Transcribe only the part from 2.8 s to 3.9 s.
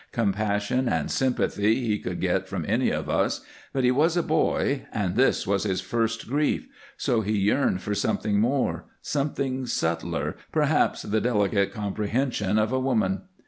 of us, but